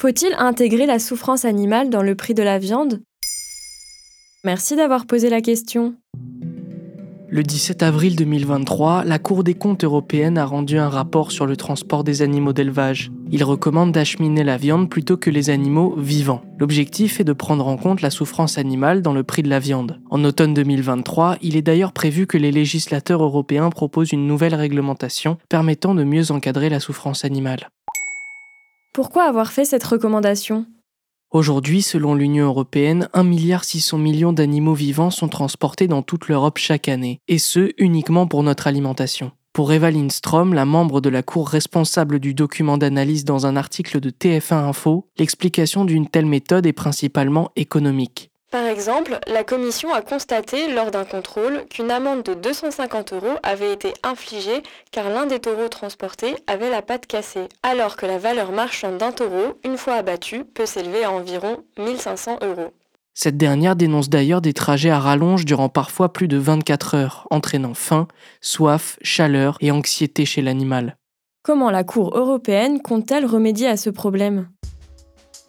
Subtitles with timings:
[0.00, 3.00] Faut-il intégrer la souffrance animale dans le prix de la viande?
[4.44, 5.96] Merci d'avoir posé la question.
[7.26, 11.56] Le 17 avril 2023, la Cour des comptes européenne a rendu un rapport sur le
[11.56, 13.10] transport des animaux d'élevage.
[13.32, 16.42] Il recommande d'acheminer la viande plutôt que les animaux vivants.
[16.60, 19.98] L'objectif est de prendre en compte la souffrance animale dans le prix de la viande.
[20.10, 25.38] En automne 2023, il est d'ailleurs prévu que les législateurs européens proposent une nouvelle réglementation
[25.48, 27.68] permettant de mieux encadrer la souffrance animale.
[28.98, 30.66] Pourquoi avoir fait cette recommandation?
[31.30, 37.20] Aujourd'hui, selon l'Union européenne, 1,6 milliard d'animaux vivants sont transportés dans toute l'Europe chaque année,
[37.28, 39.30] et ce uniquement pour notre alimentation.
[39.52, 44.00] Pour Eva Lindstrom, la membre de la Cour responsable du document d'analyse dans un article
[44.00, 48.32] de TF1 Info, l'explication d'une telle méthode est principalement économique.
[48.50, 53.74] Par exemple, la commission a constaté lors d'un contrôle qu'une amende de 250 euros avait
[53.74, 58.52] été infligée car l'un des taureaux transportés avait la patte cassée, alors que la valeur
[58.52, 62.72] marchande d'un taureau, une fois abattu, peut s'élever à environ 1500 euros.
[63.12, 67.74] Cette dernière dénonce d'ailleurs des trajets à rallonge durant parfois plus de 24 heures, entraînant
[67.74, 68.08] faim,
[68.40, 70.96] soif, chaleur et anxiété chez l'animal.
[71.42, 74.48] Comment la Cour européenne compte-t-elle remédier à ce problème?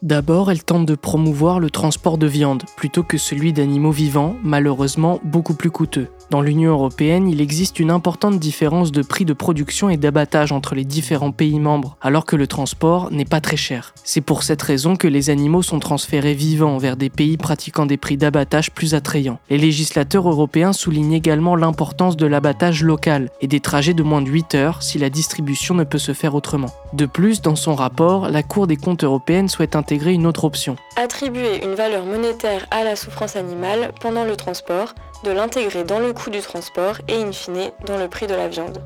[0.02, 5.20] D'abord, elle tente de promouvoir le transport de viande plutôt que celui d'animaux vivants, malheureusement
[5.26, 6.08] beaucoup plus coûteux.
[6.30, 10.76] Dans l'Union européenne, il existe une importante différence de prix de production et d'abattage entre
[10.76, 13.96] les différents pays membres, alors que le transport n'est pas très cher.
[14.04, 17.98] C'est pour cette raison que les animaux sont transférés vivants vers des pays pratiquant des
[17.98, 19.40] prix d'abattage plus attrayants.
[19.50, 24.30] Les législateurs européens soulignent également l'importance de l'abattage local et des trajets de moins de
[24.30, 26.70] 8 heures si la distribution ne peut se faire autrement.
[26.94, 30.76] De plus, dans son rapport, la Cour des comptes européenne souhaite intégrer une autre option.
[31.02, 36.12] Attribuer une valeur monétaire à la souffrance animale pendant le transport, de l'intégrer dans le
[36.12, 38.80] coût du transport et in fine dans le prix de la viande.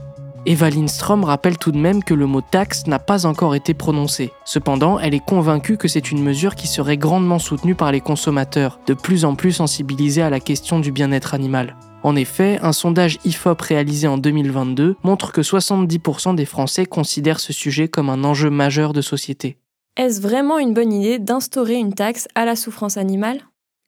[0.46, 4.32] Eva Lindstrom rappelle tout de même que le mot taxe n'a pas encore été prononcé.
[4.46, 8.80] Cependant, elle est convaincue que c'est une mesure qui serait grandement soutenue par les consommateurs,
[8.86, 11.76] de plus en plus sensibilisés à la question du bien-être animal.
[12.04, 17.54] En effet, un sondage IFOP réalisé en 2022 montre que 70% des Français considèrent ce
[17.54, 19.58] sujet comme un enjeu majeur de société.
[19.96, 23.42] Est-ce vraiment une bonne idée d'instaurer une taxe à la souffrance animale?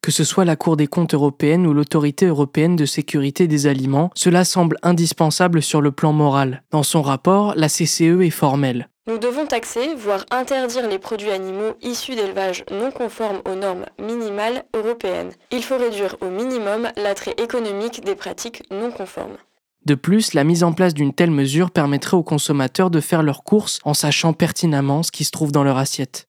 [0.03, 4.11] Que ce soit la Cour des comptes européenne ou l'Autorité européenne de sécurité des aliments,
[4.13, 6.61] cela semble indispensable sur le plan moral.
[6.69, 8.87] Dans son rapport, la CCE est formelle.
[9.07, 14.63] Nous devons taxer, voire interdire les produits animaux issus d'élevages non conformes aux normes minimales
[14.75, 15.31] européennes.
[15.51, 19.37] Il faut réduire au minimum l'attrait économique des pratiques non conformes.
[19.85, 23.43] De plus, la mise en place d'une telle mesure permettrait aux consommateurs de faire leurs
[23.43, 26.27] courses en sachant pertinemment ce qui se trouve dans leur assiette.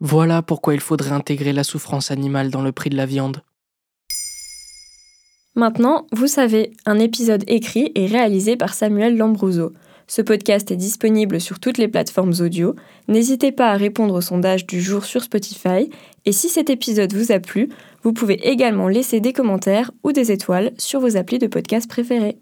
[0.00, 3.42] Voilà pourquoi il faudrait intégrer la souffrance animale dans le prix de la viande.
[5.54, 9.72] Maintenant, vous savez, un épisode écrit et réalisé par Samuel Lambrouzo.
[10.06, 12.76] Ce podcast est disponible sur toutes les plateformes audio.
[13.08, 15.90] N'hésitez pas à répondre au sondage du jour sur Spotify.
[16.26, 17.70] Et si cet épisode vous a plu,
[18.02, 22.38] vous pouvez également laisser des commentaires ou des étoiles sur vos applis de podcast préférés.